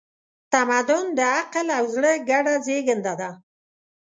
[0.53, 3.29] تمدن د عقل او زړه ګډه زېږنده ده.